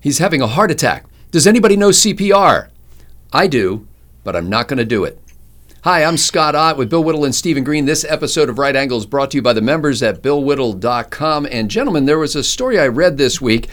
He's 0.00 0.18
having 0.18 0.42
a 0.42 0.46
heart 0.46 0.70
attack. 0.70 1.04
Does 1.30 1.46
anybody 1.46 1.76
know 1.76 1.90
CPR? 1.90 2.68
I 3.32 3.46
do, 3.46 3.86
but 4.24 4.36
I'm 4.36 4.48
not 4.48 4.68
going 4.68 4.78
to 4.78 4.84
do 4.84 5.04
it. 5.04 5.20
Hi, 5.82 6.04
I'm 6.04 6.16
Scott 6.16 6.54
Ott 6.54 6.76
with 6.76 6.90
Bill 6.90 7.04
Whittle 7.04 7.24
and 7.24 7.34
Stephen 7.34 7.62
Green. 7.62 7.84
This 7.84 8.04
episode 8.08 8.48
of 8.48 8.58
Right 8.58 8.74
Angle 8.74 8.98
is 8.98 9.06
brought 9.06 9.30
to 9.30 9.36
you 9.36 9.42
by 9.42 9.52
the 9.52 9.60
members 9.60 10.02
at 10.02 10.22
BillWhittle.com. 10.22 11.46
And 11.50 11.70
gentlemen, 11.70 12.06
there 12.06 12.18
was 12.18 12.34
a 12.34 12.42
story 12.42 12.78
I 12.78 12.88
read 12.88 13.18
this 13.18 13.40
week 13.40 13.68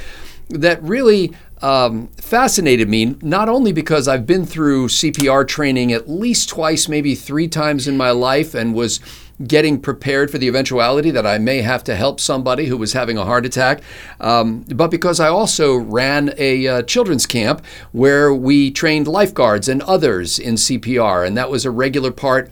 that 0.50 0.82
really 0.84 1.34
um, 1.64 2.08
fascinated 2.10 2.90
me, 2.90 3.16
not 3.22 3.50
only 3.50 3.72
because 3.72 4.08
I've 4.08 4.28
been 4.28 4.46
through 4.46 4.90
CPR 4.90 5.48
training 5.48 5.92
at 5.92 6.10
least 6.10 6.50
twice, 6.50 6.88
maybe 6.88 7.16
three 7.16 7.48
times 7.48 7.88
in 7.88 7.98
my 7.98 8.12
life, 8.12 8.54
and 8.54 8.76
was 8.76 9.00
getting 9.46 9.80
prepared 9.80 10.30
for 10.30 10.38
the 10.38 10.48
eventuality 10.48 11.12
that 11.12 11.26
I 11.26 11.38
may 11.38 11.62
have 11.62 11.84
to 11.86 11.96
help 11.96 12.20
somebody 12.20 12.68
who 12.68 12.78
was 12.78 12.94
having 12.94 13.18
a 13.18 13.26
heart 13.26 13.46
attack, 13.46 13.82
um, 14.20 14.62
but 14.70 14.92
because 14.92 15.20
I 15.20 15.28
also 15.28 15.76
ran 15.76 16.34
a 16.38 16.68
uh, 16.68 16.82
children's 16.84 17.26
camp 17.26 17.64
where 17.92 18.34
we 18.34 18.72
trained 18.72 19.08
lifeguards 19.08 19.68
and 19.68 19.82
others 19.84 20.40
in 20.40 20.56
CPR, 20.56 21.26
and 21.26 21.36
that 21.38 21.50
was 21.50 21.66
a 21.66 21.72
regular 21.72 22.12
part 22.12 22.50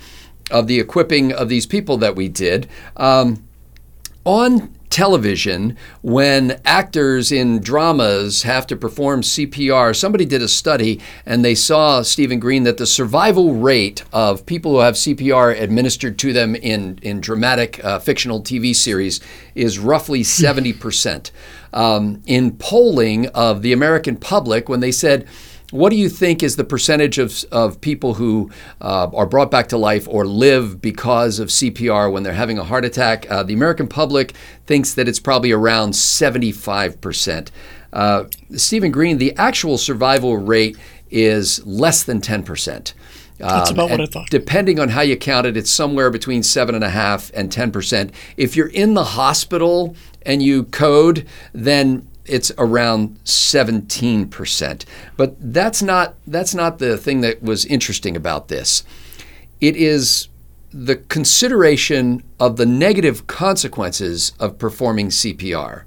of 0.49 0.67
the 0.67 0.79
equipping 0.79 1.31
of 1.31 1.49
these 1.49 1.65
people 1.65 1.97
that 1.97 2.15
we 2.15 2.27
did. 2.27 2.67
Um, 2.97 3.43
on 4.25 4.73
television 4.91 5.75
when 6.01 6.59
actors 6.65 7.31
in 7.31 7.59
dramas 7.61 8.43
have 8.43 8.67
to 8.67 8.75
perform 8.75 9.21
CPR. 9.21 9.95
Somebody 9.95 10.25
did 10.25 10.41
a 10.41 10.47
study 10.47 11.01
and 11.25 11.43
they 11.43 11.55
saw, 11.55 12.03
Stephen 12.03 12.39
Green, 12.39 12.63
that 12.63 12.77
the 12.77 12.85
survival 12.85 13.55
rate 13.55 14.03
of 14.13 14.45
people 14.45 14.73
who 14.73 14.79
have 14.79 14.95
CPR 14.95 15.59
administered 15.59 16.19
to 16.19 16.33
them 16.33 16.55
in, 16.55 16.99
in 17.01 17.21
dramatic 17.21 17.83
uh, 17.83 17.97
fictional 17.97 18.41
TV 18.41 18.75
series 18.75 19.19
is 19.55 19.79
roughly 19.79 20.21
70%. 20.23 21.31
Um, 21.73 22.21
in 22.25 22.57
polling 22.57 23.27
of 23.27 23.61
the 23.61 23.71
American 23.71 24.17
public, 24.17 24.67
when 24.67 24.81
they 24.81 24.91
said, 24.91 25.25
what 25.71 25.89
do 25.89 25.95
you 25.95 26.09
think 26.09 26.43
is 26.43 26.57
the 26.57 26.63
percentage 26.63 27.17
of, 27.17 27.43
of 27.51 27.81
people 27.81 28.15
who 28.15 28.51
uh, 28.81 29.09
are 29.13 29.25
brought 29.25 29.49
back 29.49 29.69
to 29.69 29.77
life 29.77 30.07
or 30.07 30.25
live 30.25 30.81
because 30.81 31.39
of 31.39 31.47
CPR 31.47 32.11
when 32.11 32.23
they're 32.23 32.33
having 32.33 32.59
a 32.59 32.63
heart 32.63 32.85
attack? 32.85 33.29
Uh, 33.31 33.41
the 33.43 33.53
American 33.53 33.87
public 33.87 34.33
thinks 34.65 34.93
that 34.93 35.07
it's 35.07 35.19
probably 35.19 35.51
around 35.51 35.91
75%. 35.91 37.49
Uh, 37.93 38.25
Stephen 38.55 38.91
Green, 38.91 39.17
the 39.17 39.35
actual 39.37 39.77
survival 39.77 40.37
rate 40.37 40.77
is 41.09 41.65
less 41.65 42.03
than 42.03 42.21
10%. 42.21 42.93
That's 43.41 43.71
um, 43.71 43.75
about 43.75 43.89
what 43.89 44.01
I 44.01 44.05
thought. 44.05 44.29
Depending 44.29 44.79
on 44.79 44.89
how 44.89 45.01
you 45.01 45.17
count 45.17 45.47
it, 45.47 45.57
it's 45.57 45.71
somewhere 45.71 46.09
between 46.09 46.43
seven 46.43 46.75
and 46.75 46.83
a 46.83 46.89
half 46.89 47.31
and 47.33 47.51
ten 47.51 47.71
percent. 47.71 48.13
If 48.37 48.55
you're 48.55 48.67
in 48.67 48.93
the 48.93 49.03
hospital 49.03 49.95
and 50.23 50.43
you 50.43 50.65
code, 50.65 51.25
then 51.51 52.07
it's 52.31 52.51
around 52.57 53.19
17%. 53.25 54.85
But 55.17 55.35
that's 55.53 55.81
not 55.81 56.15
that's 56.25 56.55
not 56.55 56.79
the 56.79 56.97
thing 56.97 57.21
that 57.21 57.43
was 57.43 57.65
interesting 57.65 58.15
about 58.15 58.47
this. 58.47 58.83
It 59.59 59.75
is 59.75 60.29
the 60.73 60.95
consideration 60.95 62.23
of 62.39 62.55
the 62.55 62.65
negative 62.65 63.27
consequences 63.27 64.31
of 64.39 64.57
performing 64.57 65.09
CPR. 65.09 65.83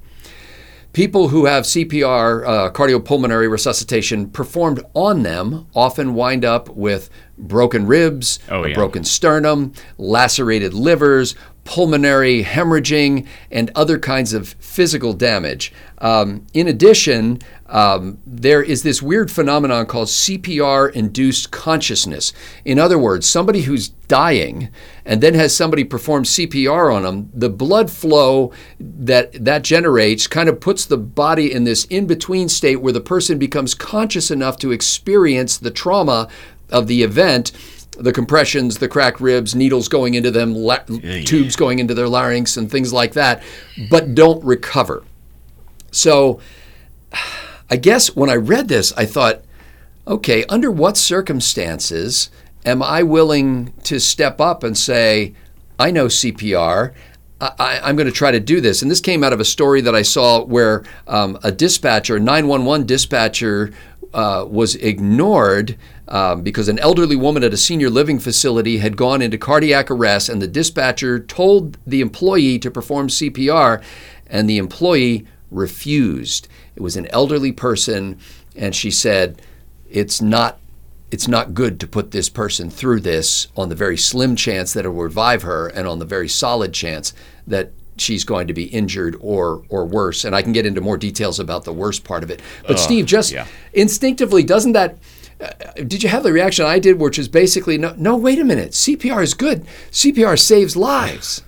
People 0.93 1.29
who 1.29 1.47
have 1.47 1.65
CPR, 1.65 2.47
uh, 2.47 2.71
cardiopulmonary 2.71 3.51
resuscitation, 3.51 4.29
performed 4.31 4.81
on 4.95 5.25
them 5.25 5.67
often 5.75 6.15
wind 6.15 6.45
up 6.45 6.69
with 6.69 7.11
broken 7.37 7.87
ribs, 7.87 8.39
oh, 8.49 8.65
yeah. 8.65 8.75
broken 8.75 9.03
sternum, 9.03 9.73
lacerated 9.99 10.73
livers, 10.73 11.35
pulmonary 11.65 12.45
hemorrhaging, 12.45 13.27
and 13.51 13.71
other 13.75 13.99
kinds 13.99 14.33
of 14.33 14.51
physical 14.61 15.13
damage. 15.13 15.73
Um, 15.99 16.47
in 16.53 16.69
addition, 16.69 17.41
um, 17.67 18.19
there 18.27 18.63
is 18.63 18.83
this 18.83 19.03
weird 19.03 19.31
phenomenon 19.31 19.87
called 19.87 20.09
CPR 20.09 20.93
induced 20.93 21.51
consciousness. 21.51 22.33
In 22.65 22.79
other 22.79 22.99
words, 22.99 23.27
somebody 23.27 23.63
who's 23.63 23.89
dying 23.89 24.69
and 25.05 25.23
then 25.23 25.35
has 25.35 25.57
somebody 25.57 25.83
perform 25.83 26.25
CPR 26.25 26.95
on 26.95 27.03
them, 27.03 27.31
the 27.33 27.49
blood 27.49 27.91
flow 27.91 28.53
that 28.79 29.33
that 29.45 29.63
generates 29.63 30.27
kind 30.27 30.49
of 30.49 30.61
puts 30.61 30.85
the 30.85 30.99
body 30.99 31.51
in 31.51 31.65
this 31.65 31.87
in 31.87 32.07
between 32.07 32.49
state 32.49 32.77
where 32.77 32.93
the 32.93 33.01
person 33.01 33.39
becomes 33.39 33.75
conscious 33.75 34.31
enough 34.31 34.59
to 34.59 34.73
experience 34.73 35.57
the 35.57 35.71
trauma 35.71 36.29
of 36.71 36.87
the 36.87 37.03
event 37.03 37.53
the 37.95 38.13
compressions, 38.13 38.79
the 38.79 38.89
cracked 38.89 39.21
ribs, 39.21 39.55
needles 39.55 39.89
going 39.89 40.15
into 40.15 40.31
them, 40.31 40.55
la- 40.55 40.79
yeah, 40.89 41.23
tubes 41.23 41.57
going 41.57 41.79
into 41.79 41.95
their 41.95 42.09
larynx, 42.09 42.57
and 42.57 42.71
things 42.71 42.93
like 42.93 43.13
that, 43.13 43.43
but 43.91 44.15
don't 44.15 44.43
recover. 44.45 45.05
So 45.91 46.41
I 47.71 47.77
guess 47.77 48.15
when 48.15 48.31
I 48.31 48.37
read 48.37 48.69
this, 48.69 48.93
I 48.97 49.07
thought, 49.07 49.43
okay, 50.07 50.45
under 50.47 50.71
what 50.71 50.97
circumstances 50.97 52.31
am 52.65 52.83
I 52.83 53.03
willing 53.03 53.73
to 53.85 53.99
step 53.99 54.41
up 54.41 54.63
and 54.63 54.77
say, 54.77 55.35
I 55.79 55.91
know 55.91 56.07
CPR? 56.07 56.95
I, 57.41 57.91
am 57.91 57.97
going 57.97 58.07
to 58.07 58.13
try 58.13 58.31
to 58.31 58.41
do 58.41 58.61
this. 58.61 58.81
And 58.81 58.91
this 58.91 59.01
came 59.01 59.23
out 59.25 59.33
of 59.33 59.41
a 59.41 59.45
story 59.45 59.81
that 59.83 59.95
I 59.95 60.03
saw 60.03 60.45
where 60.45 60.85
um, 61.07 61.39
a 61.43 61.53
dispatcher, 61.53 62.17
a 62.17 62.21
911 62.21 62.87
dispatcher, 62.87 63.73
uh, 64.15 64.47
was 64.49 64.77
ignored 64.77 65.77
um, 66.07 66.43
because 66.43 66.69
an 66.69 66.79
elderly 66.79 67.17
woman 67.17 67.43
at 67.43 67.53
a 67.53 67.57
senior 67.57 67.91
living 67.91 68.19
facility 68.19 68.79
had 68.79 68.97
gone 68.97 69.21
into 69.21 69.37
cardiac 69.37 69.91
arrest, 69.91 70.29
and 70.29 70.41
the 70.41 70.47
dispatcher 70.47 71.19
told 71.19 71.77
the 71.87 72.01
employee 72.01 72.59
to 72.61 72.71
perform 72.71 73.09
CPR, 73.09 73.83
and 74.29 74.49
the 74.49 74.59
employee 74.59 75.27
refused. 75.51 76.49
It 76.77 76.83
was 76.83 76.97
an 76.97 77.09
elderly 77.09 77.53
person, 77.53 78.19
and 78.55 78.75
she 78.75 78.91
said, 78.91 79.43
"It's 79.91 80.23
not." 80.23 80.61
It's 81.11 81.29
not 81.29 81.55
good 81.55 81.79
to 81.79 81.87
put 81.87 82.11
this 82.11 82.29
person 82.29 82.71
through 82.71 83.01
this 83.01 83.47
on 83.57 83.69
the 83.69 83.77
very 83.77 83.97
slim 83.97 84.35
chance 84.35 84.73
that 84.73 84.85
it 84.85 84.89
will 84.89 85.05
revive 85.05 85.43
her 85.43 85.69
and 85.69 85.87
on 85.87 86.01
the 86.01 86.05
very 86.05 86.29
solid 86.29 86.73
chance 86.73 87.13
that 87.47 87.71
she's 87.97 88.25
going 88.25 88.47
to 88.49 88.55
be 88.55 88.65
injured 88.65 89.17
or 89.21 89.63
or 89.69 89.85
worse. 89.85 90.25
And 90.25 90.35
I 90.35 90.43
can 90.43 90.53
get 90.53 90.67
into 90.67 90.81
more 90.81 90.97
details 90.97 91.41
about 91.41 91.65
the 91.65 91.73
worst 91.73 92.05
part 92.05 92.23
of 92.23 92.31
it. 92.31 92.41
But 92.67 92.77
uh, 92.77 92.79
Steve, 92.79 93.07
just 93.07 93.33
yeah. 93.33 93.47
instinctively, 93.73 94.43
doesn't 94.43 94.73
that 94.73 94.99
uh, 95.41 95.49
did 95.75 96.03
you 96.03 96.09
have 96.09 96.23
the 96.23 96.33
reaction 96.33 96.65
I 96.65 96.79
did, 96.79 97.01
which 97.01 97.19
is 97.19 97.29
basically 97.29 97.79
no, 97.79 97.95
no, 97.97 98.17
wait 98.17 98.39
a 98.39 98.45
minute, 98.45 98.71
CPR 98.73 99.23
is 99.23 99.35
good. 99.35 99.67
CPR 99.91 100.39
saves 100.39 100.77
lives. 100.77 101.43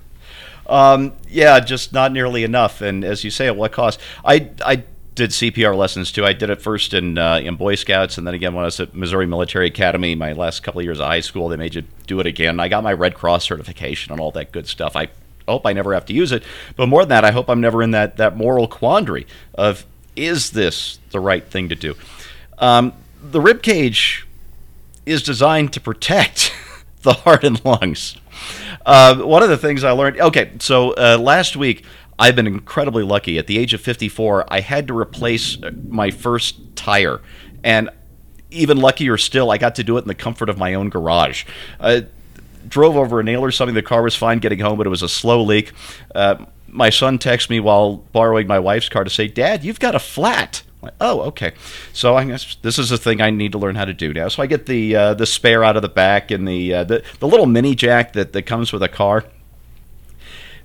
Um, 0.68 1.12
yeah, 1.28 1.60
just 1.60 1.92
not 1.92 2.12
nearly 2.12 2.42
enough. 2.42 2.80
And 2.80 3.04
as 3.04 3.22
you 3.22 3.30
say, 3.30 3.46
at 3.46 3.56
what 3.56 3.70
cost? 3.70 4.00
I, 4.24 4.50
I 4.64 4.82
did 5.14 5.30
CPR 5.30 5.76
lessons 5.76 6.10
too. 6.10 6.24
I 6.24 6.32
did 6.32 6.50
it 6.50 6.60
first 6.60 6.92
in 6.92 7.16
uh, 7.18 7.36
in 7.36 7.56
Boy 7.56 7.76
Scouts, 7.76 8.18
and 8.18 8.26
then 8.26 8.34
again 8.34 8.54
when 8.54 8.64
I 8.64 8.66
was 8.66 8.80
at 8.80 8.94
Missouri 8.94 9.26
Military 9.26 9.66
Academy. 9.66 10.14
My 10.14 10.32
last 10.32 10.62
couple 10.62 10.80
of 10.80 10.84
years 10.84 10.98
of 10.98 11.06
high 11.06 11.20
school, 11.20 11.48
they 11.48 11.56
made 11.56 11.74
you 11.74 11.84
do 12.06 12.18
it 12.18 12.26
again. 12.26 12.58
I 12.58 12.68
got 12.68 12.82
my 12.82 12.92
Red 12.92 13.14
Cross 13.14 13.44
certification 13.44 14.12
and 14.12 14.20
all 14.20 14.32
that 14.32 14.50
good 14.50 14.66
stuff. 14.66 14.96
I 14.96 15.08
hope 15.48 15.66
I 15.66 15.72
never 15.72 15.94
have 15.94 16.06
to 16.06 16.12
use 16.12 16.32
it, 16.32 16.42
but 16.76 16.88
more 16.88 17.02
than 17.02 17.10
that, 17.10 17.24
I 17.24 17.30
hope 17.30 17.48
I'm 17.48 17.60
never 17.60 17.82
in 17.82 17.92
that 17.92 18.16
that 18.16 18.36
moral 18.36 18.68
quandary 18.68 19.26
of 19.54 19.86
is 20.14 20.50
this 20.50 20.98
the 21.10 21.20
right 21.20 21.44
thing 21.44 21.68
to 21.68 21.74
do. 21.74 21.94
Um, 22.58 22.92
the 23.22 23.40
rib 23.40 23.62
cage 23.62 24.26
is 25.04 25.22
designed 25.22 25.72
to 25.74 25.80
protect 25.80 26.52
the 27.02 27.12
heart 27.12 27.44
and 27.44 27.62
lungs. 27.64 28.16
Uh, 28.84 29.16
one 29.16 29.42
of 29.42 29.48
the 29.48 29.56
things 29.56 29.84
I 29.84 29.92
learned. 29.92 30.20
Okay, 30.20 30.52
so 30.58 30.92
uh, 30.92 31.18
last 31.18 31.56
week 31.56 31.84
I've 32.18 32.36
been 32.36 32.46
incredibly 32.46 33.02
lucky. 33.02 33.38
At 33.38 33.46
the 33.46 33.58
age 33.58 33.74
of 33.74 33.80
54, 33.80 34.46
I 34.48 34.60
had 34.60 34.88
to 34.88 34.98
replace 34.98 35.62
uh, 35.62 35.70
my 35.88 36.10
first 36.10 36.76
tire, 36.76 37.20
and 37.62 37.90
even 38.50 38.78
luckier 38.78 39.18
still, 39.18 39.50
I 39.50 39.58
got 39.58 39.74
to 39.76 39.84
do 39.84 39.96
it 39.98 40.02
in 40.02 40.08
the 40.08 40.14
comfort 40.14 40.48
of 40.48 40.56
my 40.56 40.74
own 40.74 40.88
garage. 40.88 41.44
I 41.80 42.06
drove 42.69 42.97
over 42.97 43.21
a 43.21 43.25
nail 43.25 43.43
or 43.44 43.50
something. 43.50 43.75
The 43.75 43.82
car 43.82 44.03
was 44.03 44.15
fine 44.15 44.38
getting 44.38 44.60
home, 44.60 44.78
but 44.78 44.87
it 44.87 44.91
was 44.91 45.03
a 45.03 45.09
slow 45.09 45.43
leak. 45.43 45.72
Uh, 46.15 46.44
my 46.69 46.91
son 46.91 47.19
texted 47.19 47.50
me 47.50 47.60
while 47.60 47.97
borrowing 47.97 48.47
my 48.47 48.59
wife's 48.59 48.88
car 48.88 49.04
to 49.04 49.10
say, 49.10 49.28
"Dad, 49.28 49.65
you've 49.65 49.81
got 49.81 49.94
a 49.94 49.99
flat." 49.99 50.62
Like, 50.82 50.94
oh, 51.00 51.21
okay. 51.22 51.53
So 51.92 52.16
I 52.16 52.24
guess 52.24 52.57
this 52.63 52.78
is 52.78 52.92
a 52.92 52.98
thing 52.98 53.21
I 53.21 53.30
need 53.30 53.53
to 53.53 53.59
learn 53.59 53.74
how 53.74 53.84
to 53.84 53.95
do 53.95 54.13
now. 54.13 54.28
So 54.28 54.42
I 54.42 54.47
get 54.47 54.66
the 54.66 54.95
uh, 54.95 55.15
the 55.15 55.27
spare 55.27 55.65
out 55.65 55.77
of 55.77 55.83
the 55.83 55.89
back 55.89 56.30
and 56.30 56.47
the, 56.47 56.74
uh, 56.74 56.84
the 56.84 57.03
the 57.18 57.27
little 57.27 57.47
mini 57.47 57.74
jack 57.74 58.13
that, 58.13 58.33
that 58.33 58.42
comes 58.42 58.72
with 58.72 58.83
a 58.83 58.89
car. 58.89 59.24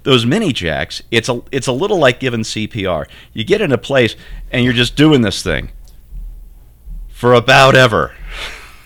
Those 0.04 0.26
mini 0.26 0.52
jacks, 0.52 1.02
it's 1.12 1.30
a 1.30 1.42
it's 1.52 1.68
a 1.68 1.72
little 1.72 1.98
like 1.98 2.20
giving 2.20 2.42
CPR. 2.42 3.08
You 3.34 3.44
get 3.44 3.62
in 3.62 3.72
a 3.72 3.78
place 3.78 4.16
and 4.52 4.64
you're 4.64 4.74
just 4.74 4.96
doing 4.96 5.22
this 5.22 5.42
thing 5.42 5.72
for 7.10 7.34
about 7.34 7.76
ever 7.76 8.16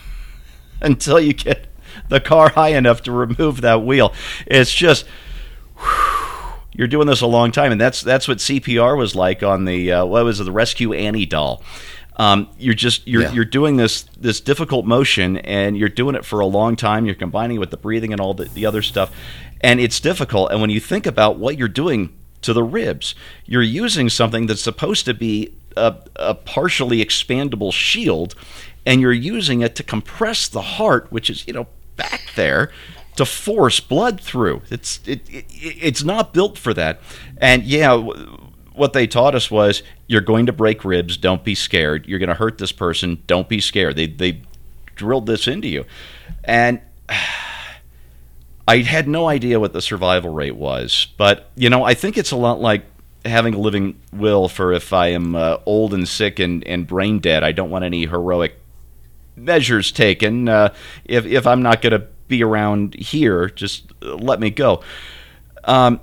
until 0.81 1.19
you 1.19 1.33
get 1.33 1.67
the 2.09 2.19
car 2.19 2.49
high 2.49 2.69
enough 2.69 3.03
to 3.03 3.11
remove 3.11 3.61
that 3.61 3.83
wheel. 3.83 4.13
It's 4.47 4.73
just. 4.73 5.05
Whew, 5.77 6.25
you're 6.77 6.87
doing 6.87 7.07
this 7.07 7.21
a 7.21 7.27
long 7.27 7.51
time, 7.51 7.71
and 7.71 7.79
that's 7.79 8.01
that's 8.01 8.27
what 8.27 8.39
CPR 8.39 8.97
was 8.97 9.15
like 9.15 9.41
on 9.41 9.65
the 9.65 9.91
uh, 9.91 10.05
what 10.05 10.25
was 10.25 10.39
it, 10.39 10.43
the 10.43 10.51
Rescue 10.51 10.93
Annie 10.93 11.25
doll. 11.25 11.63
Um, 12.17 12.49
you're 12.57 12.73
just 12.73 13.07
you're 13.07 13.23
yeah. 13.23 13.31
you're 13.31 13.45
doing 13.45 13.77
this 13.77 14.03
this 14.17 14.41
difficult 14.41 14.85
motion, 14.85 15.37
and 15.37 15.77
you're 15.77 15.89
doing 15.89 16.15
it 16.15 16.25
for 16.25 16.41
a 16.41 16.45
long 16.45 16.75
time. 16.75 17.05
You're 17.05 17.15
combining 17.15 17.59
with 17.59 17.71
the 17.71 17.77
breathing 17.77 18.11
and 18.11 18.19
all 18.19 18.33
the, 18.33 18.45
the 18.45 18.65
other 18.65 18.81
stuff, 18.81 19.11
and 19.61 19.79
it's 19.79 20.01
difficult. 20.01 20.51
And 20.51 20.59
when 20.59 20.69
you 20.69 20.81
think 20.81 21.05
about 21.05 21.37
what 21.37 21.57
you're 21.57 21.67
doing 21.69 22.13
to 22.41 22.51
the 22.51 22.63
ribs, 22.63 23.15
you're 23.45 23.61
using 23.61 24.09
something 24.09 24.47
that's 24.47 24.61
supposed 24.61 25.05
to 25.05 25.13
be 25.13 25.53
a, 25.77 25.95
a 26.17 26.35
partially 26.35 27.03
expandable 27.03 27.71
shield, 27.71 28.35
and 28.85 28.99
you're 28.99 29.13
using 29.13 29.61
it 29.61 29.75
to 29.75 29.83
compress 29.83 30.49
the 30.49 30.61
heart, 30.61 31.07
which 31.09 31.29
is 31.29 31.47
you 31.47 31.53
know 31.53 31.67
back 31.95 32.33
there 32.35 32.71
to 33.15 33.25
force 33.25 33.79
blood 33.79 34.19
through. 34.19 34.61
It's 34.69 34.99
it, 35.07 35.27
it, 35.29 35.45
it's 35.49 36.03
not 36.03 36.33
built 36.33 36.57
for 36.57 36.73
that. 36.73 36.99
And 37.37 37.63
yeah, 37.63 37.95
what 38.73 38.93
they 38.93 39.07
taught 39.07 39.35
us 39.35 39.49
was 39.49 39.83
you're 40.07 40.21
going 40.21 40.45
to 40.47 40.53
break 40.53 40.83
ribs. 40.83 41.17
Don't 41.17 41.43
be 41.43 41.55
scared. 41.55 42.07
You're 42.07 42.19
going 42.19 42.29
to 42.29 42.35
hurt 42.35 42.57
this 42.57 42.71
person. 42.71 43.23
Don't 43.27 43.49
be 43.49 43.61
scared. 43.61 43.95
They 43.95 44.07
they 44.07 44.41
drilled 44.95 45.25
this 45.25 45.47
into 45.47 45.67
you, 45.67 45.85
and. 46.43 46.81
I 48.67 48.77
had 48.77 49.07
no 49.07 49.27
idea 49.27 49.59
what 49.59 49.73
the 49.73 49.81
survival 49.81 50.33
rate 50.33 50.55
was, 50.55 51.05
but 51.17 51.51
you 51.55 51.69
know, 51.69 51.83
I 51.83 51.93
think 51.93 52.17
it's 52.17 52.31
a 52.31 52.35
lot 52.35 52.59
like 52.59 52.83
having 53.23 53.53
a 53.53 53.59
living 53.59 53.99
will 54.11 54.47
for 54.47 54.73
if 54.73 54.93
I 54.93 55.09
am 55.09 55.35
uh, 55.35 55.57
old 55.65 55.93
and 55.93 56.07
sick 56.07 56.39
and, 56.39 56.63
and 56.67 56.87
brain 56.87 57.19
dead. 57.19 57.43
I 57.43 57.51
don't 57.51 57.69
want 57.69 57.85
any 57.85 58.05
heroic 58.05 58.59
measures 59.35 59.91
taken. 59.91 60.49
Uh, 60.49 60.73
if 61.03 61.25
if 61.25 61.47
I'm 61.47 61.61
not 61.61 61.81
going 61.81 61.91
to 61.91 62.07
be 62.27 62.43
around 62.43 62.95
here, 62.95 63.49
just 63.49 63.91
let 64.01 64.39
me 64.39 64.49
go. 64.49 64.83
Um, 65.63 65.99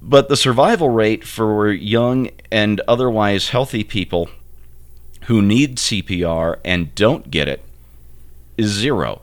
but 0.00 0.28
the 0.28 0.36
survival 0.36 0.90
rate 0.90 1.24
for 1.24 1.70
young 1.72 2.30
and 2.50 2.80
otherwise 2.86 3.48
healthy 3.48 3.84
people 3.84 4.28
who 5.26 5.40
need 5.40 5.76
CPR 5.76 6.58
and 6.64 6.94
don't 6.94 7.30
get 7.30 7.48
it 7.48 7.62
is 8.58 8.70
zero. 8.70 9.22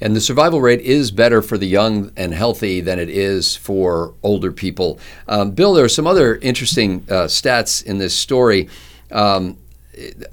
And 0.00 0.16
the 0.16 0.20
survival 0.20 0.60
rate 0.60 0.80
is 0.80 1.10
better 1.12 1.40
for 1.40 1.56
the 1.56 1.68
young 1.68 2.10
and 2.16 2.34
healthy 2.34 2.80
than 2.80 2.98
it 2.98 3.08
is 3.08 3.56
for 3.56 4.14
older 4.22 4.50
people. 4.50 4.98
Um, 5.28 5.52
Bill, 5.52 5.72
there 5.72 5.84
are 5.84 5.88
some 5.88 6.06
other 6.06 6.36
interesting 6.36 7.06
uh, 7.08 7.24
stats 7.24 7.82
in 7.82 7.98
this 7.98 8.14
story. 8.14 8.68
Um, 9.12 9.56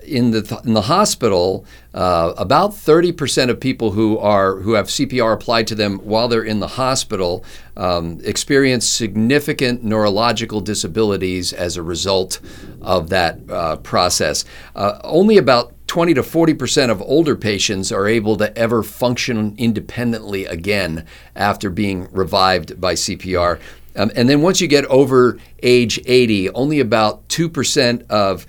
in 0.04 0.32
the 0.32 0.62
in 0.66 0.74
the 0.74 0.82
hospital, 0.82 1.66
uh, 1.94 2.34
about 2.38 2.72
30% 2.72 3.50
of 3.50 3.60
people 3.60 3.92
who 3.92 4.18
are 4.18 4.58
who 4.60 4.74
have 4.74 4.88
CPR 4.88 5.34
applied 5.34 5.68
to 5.68 5.76
them 5.76 6.00
while 6.00 6.28
they're 6.28 6.44
in 6.44 6.60
the 6.60 6.68
hospital 6.68 7.46
um, 7.78 8.20
experience 8.24 8.88
significant 8.88 9.84
neurological 9.84 10.62
disabilities 10.62 11.54
as 11.54 11.78
a 11.78 11.84
result 11.84 12.40
of 12.82 13.10
that 13.10 13.40
uh, 13.50 13.76
process. 13.78 14.46
Uh, 14.76 15.00
only 15.04 15.38
about 15.38 15.74
20 15.88 16.14
to 16.14 16.22
40% 16.22 16.90
of 16.90 17.02
older 17.02 17.36
patients 17.36 17.92
are 17.92 18.08
able 18.08 18.38
to 18.38 18.58
ever 18.58 18.82
function 18.82 19.54
independently 19.58 20.46
again 20.46 21.06
after 21.36 21.70
being 21.70 22.08
revived 22.14 22.80
by 22.80 22.94
CPR. 22.94 23.60
Um, 23.96 24.10
and 24.16 24.30
then 24.30 24.42
once 24.42 24.62
you 24.62 24.68
get 24.68 24.86
over 24.86 25.38
age 25.62 26.00
80, 26.06 26.50
only 26.52 26.80
about 26.80 27.28
2% 27.28 28.08
of 28.10 28.46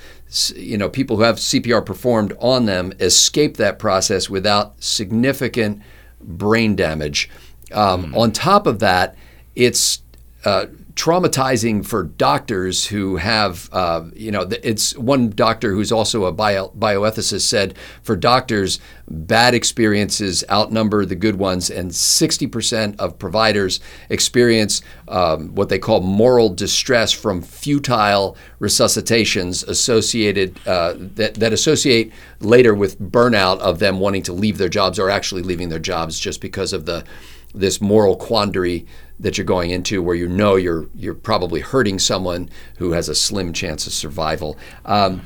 you 0.56 0.78
know, 0.78 0.88
people 0.88 1.16
who 1.16 1.22
have 1.22 1.36
CPR 1.36 1.84
performed 1.84 2.32
on 2.38 2.66
them 2.66 2.92
escape 3.00 3.56
that 3.58 3.78
process 3.78 4.30
without 4.30 4.82
significant 4.82 5.82
brain 6.20 6.74
damage. 6.74 7.28
Um, 7.72 8.12
mm. 8.12 8.16
On 8.16 8.32
top 8.32 8.66
of 8.66 8.78
that, 8.78 9.16
it's 9.54 10.02
uh, 10.44 10.66
traumatizing 10.94 11.86
for 11.86 12.04
doctors 12.04 12.86
who 12.86 13.16
have, 13.16 13.68
uh, 13.72 14.04
you 14.14 14.30
know, 14.30 14.46
it's 14.62 14.96
one 14.96 15.30
doctor 15.30 15.72
who's 15.72 15.90
also 15.90 16.24
a 16.24 16.32
bio, 16.32 16.68
bioethicist 16.78 17.42
said 17.42 17.76
for 18.02 18.14
doctors, 18.14 18.78
bad 19.08 19.54
experiences 19.54 20.44
outnumber 20.50 21.04
the 21.04 21.14
good 21.14 21.36
ones, 21.36 21.70
and 21.70 21.90
60% 21.90 22.96
of 22.98 23.18
providers 23.18 23.80
experience 24.10 24.82
um, 25.08 25.54
what 25.54 25.68
they 25.68 25.78
call 25.78 26.00
moral 26.00 26.50
distress 26.50 27.10
from 27.12 27.40
futile 27.40 28.36
resuscitations 28.60 29.66
associated 29.66 30.58
uh, 30.66 30.94
that, 30.96 31.34
that 31.34 31.52
associate 31.52 32.12
later 32.40 32.74
with 32.74 33.00
burnout 33.00 33.58
of 33.60 33.78
them 33.78 33.98
wanting 33.98 34.22
to 34.22 34.32
leave 34.32 34.58
their 34.58 34.68
jobs 34.68 34.98
or 34.98 35.08
actually 35.08 35.42
leaving 35.42 35.68
their 35.68 35.78
jobs 35.78 36.20
just 36.20 36.40
because 36.40 36.72
of 36.72 36.84
the 36.84 37.04
this 37.54 37.80
moral 37.80 38.16
quandary 38.16 38.86
that 39.20 39.38
you're 39.38 39.44
going 39.44 39.70
into 39.70 40.02
where 40.02 40.16
you 40.16 40.28
know 40.28 40.56
you're 40.56 40.86
you're 40.94 41.14
probably 41.14 41.60
hurting 41.60 41.98
someone 41.98 42.48
who 42.78 42.92
has 42.92 43.08
a 43.08 43.14
slim 43.14 43.52
chance 43.52 43.86
of 43.86 43.92
survival. 43.92 44.58
Um, 44.84 45.24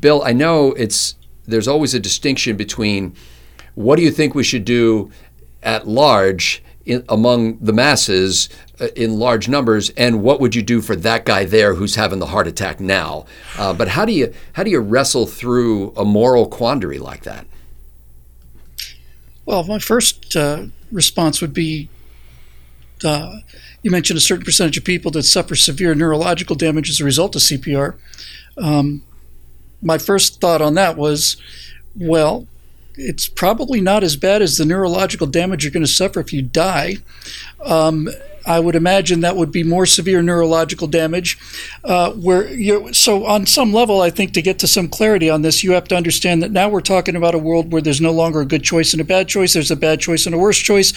Bill, 0.00 0.22
I 0.24 0.32
know 0.32 0.72
it's 0.72 1.14
there's 1.46 1.68
always 1.68 1.94
a 1.94 2.00
distinction 2.00 2.56
between 2.56 3.14
what 3.74 3.96
do 3.96 4.02
you 4.02 4.10
think 4.10 4.34
we 4.34 4.44
should 4.44 4.64
do 4.64 5.10
at 5.62 5.86
large 5.86 6.62
in, 6.86 7.04
among 7.08 7.58
the 7.58 7.72
masses 7.72 8.48
uh, 8.80 8.88
in 8.96 9.18
large 9.18 9.48
numbers, 9.48 9.90
and 9.90 10.22
what 10.22 10.40
would 10.40 10.54
you 10.54 10.62
do 10.62 10.80
for 10.80 10.96
that 10.96 11.24
guy 11.24 11.44
there 11.44 11.74
who's 11.74 11.94
having 11.94 12.18
the 12.18 12.26
heart 12.26 12.46
attack 12.46 12.80
now? 12.80 13.26
Uh, 13.58 13.72
but 13.72 13.88
how 13.88 14.04
do 14.04 14.12
you 14.12 14.32
how 14.54 14.62
do 14.62 14.70
you 14.70 14.80
wrestle 14.80 15.26
through 15.26 15.92
a 15.96 16.04
moral 16.04 16.46
quandary 16.46 16.98
like 16.98 17.22
that? 17.24 17.46
Well, 19.46 19.64
my 19.64 19.78
first 19.78 20.34
uh, 20.36 20.66
response 20.90 21.40
would 21.40 21.54
be 21.54 21.88
uh, 23.04 23.40
you 23.82 23.90
mentioned 23.90 24.16
a 24.16 24.20
certain 24.20 24.44
percentage 24.44 24.78
of 24.78 24.84
people 24.84 25.10
that 25.12 25.24
suffer 25.24 25.54
severe 25.54 25.94
neurological 25.94 26.56
damage 26.56 26.88
as 26.88 27.00
a 27.00 27.04
result 27.04 27.36
of 27.36 27.42
CPR. 27.42 27.94
Um, 28.56 29.02
my 29.82 29.98
first 29.98 30.40
thought 30.40 30.62
on 30.62 30.74
that 30.74 30.96
was, 30.96 31.36
well, 31.94 32.46
it's 32.96 33.28
probably 33.28 33.80
not 33.80 34.02
as 34.02 34.16
bad 34.16 34.40
as 34.40 34.56
the 34.56 34.64
neurological 34.64 35.26
damage 35.26 35.64
you're 35.64 35.72
going 35.72 35.84
to 35.84 35.92
suffer 35.92 36.20
if 36.20 36.32
you 36.32 36.40
die. 36.40 36.96
Um, 37.62 38.08
I 38.46 38.60
would 38.60 38.74
imagine 38.74 39.20
that 39.20 39.36
would 39.36 39.50
be 39.50 39.62
more 39.62 39.86
severe 39.86 40.22
neurological 40.22 40.86
damage. 40.86 41.38
Uh, 41.82 42.12
where 42.12 42.48
you 42.48 42.92
so 42.92 43.26
on 43.26 43.46
some 43.46 43.72
level, 43.72 44.00
I 44.00 44.10
think 44.10 44.32
to 44.32 44.42
get 44.42 44.58
to 44.60 44.68
some 44.68 44.88
clarity 44.88 45.30
on 45.30 45.42
this, 45.42 45.64
you 45.64 45.72
have 45.72 45.88
to 45.88 45.96
understand 45.96 46.42
that 46.42 46.52
now 46.52 46.68
we're 46.68 46.80
talking 46.80 47.16
about 47.16 47.34
a 47.34 47.38
world 47.38 47.72
where 47.72 47.82
there's 47.82 48.00
no 48.00 48.12
longer 48.12 48.40
a 48.40 48.46
good 48.46 48.62
choice 48.62 48.92
and 48.92 49.00
a 49.00 49.04
bad 49.04 49.28
choice. 49.28 49.54
There's 49.54 49.70
a 49.70 49.76
bad 49.76 50.00
choice 50.00 50.26
and 50.26 50.34
a 50.34 50.38
worse 50.38 50.58
choice, 50.58 50.92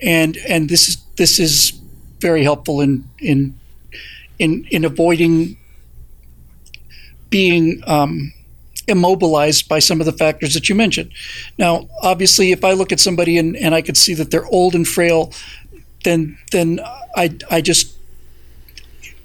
and 0.00 0.36
and 0.48 0.68
this 0.68 0.88
is 0.88 0.96
this 1.16 1.38
is 1.38 1.72
very 2.20 2.42
helpful 2.42 2.80
in 2.80 3.08
in 3.18 3.58
in 4.38 4.66
in 4.70 4.84
avoiding 4.84 5.56
being 7.30 7.82
um, 7.86 8.32
immobilized 8.88 9.68
by 9.68 9.78
some 9.78 10.00
of 10.00 10.06
the 10.06 10.12
factors 10.12 10.54
that 10.54 10.68
you 10.68 10.74
mentioned. 10.74 11.12
Now, 11.58 11.88
obviously, 12.02 12.52
if 12.52 12.64
I 12.64 12.72
look 12.72 12.90
at 12.90 13.00
somebody 13.00 13.36
and, 13.38 13.56
and 13.56 13.74
I 13.74 13.82
could 13.82 13.96
see 13.96 14.14
that 14.14 14.30
they're 14.30 14.46
old 14.46 14.74
and 14.74 14.88
frail, 14.88 15.32
then 16.04 16.38
then 16.52 16.80
I 17.16 17.36
I 17.50 17.60
just 17.60 17.94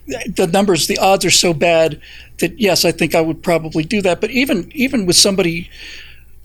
the 0.05 0.47
numbers 0.47 0.87
the 0.87 0.97
odds 0.97 1.23
are 1.25 1.31
so 1.31 1.53
bad 1.53 2.01
that 2.39 2.59
yes 2.59 2.83
I 2.85 2.91
think 2.91 3.15
I 3.15 3.21
would 3.21 3.41
probably 3.41 3.83
do 3.83 4.01
that. 4.01 4.21
But 4.21 4.31
even 4.31 4.71
even 4.73 5.05
with 5.05 5.15
somebody, 5.15 5.69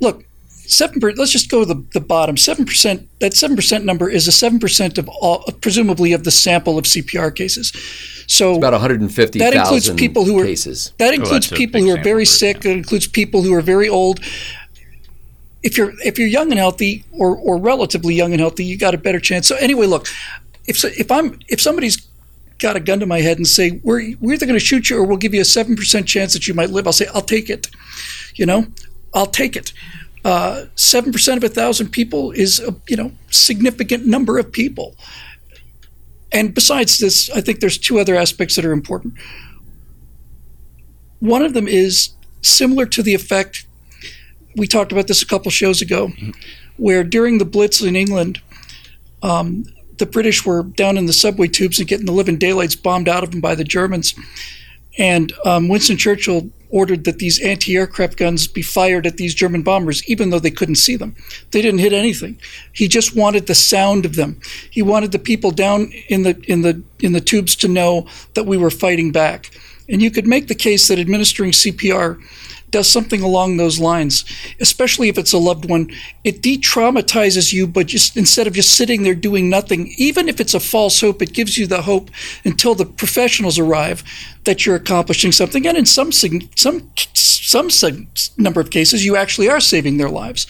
look. 0.01 0.25
Seven. 0.71 1.01
Let's 1.17 1.33
just 1.33 1.51
go 1.51 1.61
to 1.61 1.65
the, 1.65 1.83
the 1.95 2.01
bottom. 2.01 2.37
Seven 2.37 2.67
percent. 2.67 3.09
That 3.21 3.33
seven 3.33 3.57
percent 3.57 3.87
number 3.87 4.11
is 4.11 4.29
a 4.29 4.33
seven 4.33 4.59
percent 4.59 4.99
of 4.99 5.09
all, 5.09 5.43
presumably 5.63 6.13
of 6.13 6.25
the 6.25 6.31
sample 6.31 6.77
of 6.77 6.85
CPR 6.85 7.35
cases. 7.35 7.73
So 8.27 8.51
it's 8.51 8.59
about 8.59 8.75
150. 8.75 9.39
That 9.39 9.55
includes 9.55 9.89
people 9.89 10.27
who 10.27 10.39
are 10.39 10.45
cases. 10.45 10.93
That 10.99 11.13
oh, 11.13 11.15
includes 11.15 11.51
oh, 11.51 11.57
people 11.57 11.81
who 11.81 11.91
are 11.91 12.03
very 12.03 12.27
sick. 12.27 12.61
That 12.61 12.73
includes 12.73 13.09
people 13.09 13.43
who 13.43 13.55
are 13.55 13.63
very 13.63 13.89
old 13.89 14.21
if 15.63 15.77
you're 15.77 15.93
if 16.05 16.19
you're 16.19 16.29
young 16.29 16.51
and 16.51 16.59
healthy 16.59 17.05
or 17.13 17.37
or 17.37 17.59
relatively 17.59 18.15
young 18.15 18.33
and 18.33 18.41
healthy, 18.41 18.65
you 18.65 18.79
got 18.79 18.95
a 18.95 18.99
better 18.99 19.21
chance. 19.21 19.49
So 19.49 19.57
anyway, 19.57 19.87
look, 19.87 20.07
if 20.67 20.85
if 20.85 21.11
I'm 21.11 21.39
if 21.49 21.61
somebody's 21.61 22.07
got 22.59 22.77
a 22.77 22.81
gun 22.81 23.01
to 23.01 23.07
my 23.07 23.21
head 23.21 23.37
and 23.39 23.47
say 23.47 23.81
we're 23.83 24.15
we're 24.21 24.35
either 24.35 24.47
going 24.47 24.59
to 24.59 24.65
shoot 24.65 24.91
you 24.91 24.99
or 24.99 25.05
we'll 25.05 25.17
give 25.17 25.35
you 25.35 25.41
a 25.41 25.45
seven 25.45 25.77
percent 25.77 26.07
chance 26.07 26.33
that 26.33 26.47
you 26.47 26.55
might 26.55 26.71
live, 26.71 26.87
I'll 26.87 26.93
say 26.93 27.07
I'll 27.15 27.23
take 27.23 27.51
it. 27.51 27.69
You 28.35 28.47
know, 28.47 28.67
I'll 29.15 29.27
take 29.27 29.57
it. 29.57 29.73
Uh, 30.25 30.67
seven 30.75 31.11
uh, 31.11 31.13
percent 31.13 31.43
of 31.43 31.51
a 31.51 31.53
thousand 31.53 31.91
people 31.91 32.31
is 32.33 32.61
a 32.61 32.75
you 32.89 32.97
know 32.97 33.13
significant 33.31 34.07
number 34.07 34.39
of 34.39 34.53
people. 34.53 34.95
And 36.31 36.55
besides 36.55 36.99
this, 36.99 37.31
I 37.31 37.41
think 37.41 37.61
there's 37.61 37.79
two 37.79 37.99
other 37.99 38.15
aspects 38.15 38.57
that 38.57 38.65
are 38.65 38.73
important. 38.73 39.15
One 41.21 41.43
of 41.43 41.55
them 41.55 41.67
is 41.67 42.11
similar 42.43 42.85
to 42.87 43.03
the 43.03 43.15
effect 43.15 43.67
we 44.57 44.67
talked 44.67 44.93
about 44.93 45.07
this 45.07 45.23
a 45.23 45.27
couple 45.27 45.51
shows 45.51 45.83
ago, 45.83 46.11
where 46.77 47.05
during 47.05 47.39
the 47.39 47.45
Blitz 47.45 47.81
in 47.81 47.97
England, 47.97 48.41
um, 49.23 49.65
the 49.99 50.07
British 50.07 50.47
were 50.47 50.63
down 50.63 50.97
in 50.97 51.07
the 51.07 51.13
subway 51.13 51.49
tubes 51.49 51.79
and 51.79 51.89
getting 51.89 52.07
the 52.07 52.13
living 52.13 52.39
daylights 52.39 52.77
bombed 52.77 53.09
out 53.09 53.25
of 53.25 53.31
them 53.31 53.41
by 53.41 53.55
the 53.55 53.65
Germans. 53.65 54.15
And 54.97 55.33
um, 55.45 55.69
Winston 55.69 55.97
Churchill 55.97 56.51
ordered 56.71 57.05
that 57.05 57.19
these 57.19 57.41
anti 57.41 57.77
aircraft 57.77 58.17
guns 58.17 58.47
be 58.47 58.63
fired 58.63 59.07
at 59.07 59.17
these 59.17 59.35
German 59.35 59.63
bombers, 59.63 60.07
even 60.09 60.31
though 60.31 60.39
they 60.39 60.51
couldn't 60.51 60.75
see 60.75 60.97
them. 60.97 61.15
They 61.53 61.63
didn't 61.63 61.81
hit 61.81 61.93
anything. 61.93 62.39
He 62.73 62.89
just 62.89 63.17
wanted 63.17 63.47
the 63.47 63.55
sound 63.55 64.05
of 64.05 64.17
them. 64.17 64.41
He 64.71 64.83
wanted 64.83 65.13
the 65.13 65.19
people 65.19 65.51
down 65.51 65.93
in 66.09 66.23
the, 66.23 66.41
in 66.49 66.63
the, 66.63 66.83
in 67.01 67.13
the 67.13 67.21
tubes 67.21 67.55
to 67.57 67.69
know 67.69 68.07
that 68.35 68.47
we 68.47 68.57
were 68.57 68.71
fighting 68.71 69.13
back. 69.13 69.51
And 69.89 70.03
you 70.03 70.11
could 70.11 70.27
make 70.27 70.49
the 70.49 70.55
case 70.55 70.89
that 70.89 70.99
administering 70.99 71.53
CPR 71.53 72.21
does 72.71 72.89
something 72.89 73.23
along 73.23 73.57
those 73.57 73.79
lines, 73.79 74.25
especially 74.61 75.09
if 75.09 75.19
it's 75.19 75.33
a 75.33 75.39
loved 75.39 75.69
one. 75.69 75.91
It 76.25 76.43
de-traumatizes 76.43 77.53
you, 77.53 77.67
but 77.67 77.87
just 77.87 78.17
instead 78.17 78.47
of 78.47 78.53
just 78.55 78.77
sitting 78.77 79.03
there 79.03 79.15
doing 79.15 79.49
nothing, 79.49 79.93
even 79.97 80.29
if 80.29 80.41
it's 80.41 80.55
a 80.55 80.61
false 80.61 81.01
hope, 81.01 81.23
it 81.23 81.33
gives 81.33 81.57
you 81.57 81.67
the 81.67 81.83
hope 81.83 82.11
until 82.45 82.75
the 82.75 82.87
professionals 82.87 83.59
arrive 83.59 84.03
that 84.45 84.65
you're 84.65 84.77
accomplishing 84.77 85.33
something. 85.33 85.67
And 85.67 85.77
in 85.77 85.87
some 85.87 86.13
some 86.13 86.41
some 86.55 87.71
number 88.37 88.61
of 88.61 88.71
cases, 88.71 89.05
you 89.05 89.17
actually 89.17 89.49
are 89.49 89.61
saving 89.61 89.97
their 89.97 90.11
lives. 90.11 90.47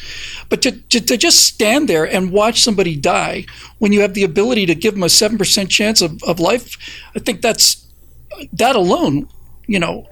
But 0.48 0.62
to, 0.62 0.72
to, 0.72 1.00
to 1.00 1.16
just 1.16 1.44
stand 1.44 1.88
there 1.88 2.04
and 2.04 2.32
watch 2.32 2.60
somebody 2.60 2.96
die 2.96 3.46
when 3.78 3.92
you 3.92 4.00
have 4.00 4.14
the 4.14 4.24
ability 4.24 4.66
to 4.66 4.74
give 4.74 4.94
them 4.94 5.04
a 5.04 5.08
seven 5.08 5.38
percent 5.38 5.70
chance 5.70 6.00
of, 6.00 6.22
of 6.24 6.40
life, 6.40 6.76
I 7.14 7.20
think 7.20 7.40
that's 7.40 7.86
that 8.52 8.76
alone, 8.76 9.28
you 9.66 9.78
know, 9.78 10.06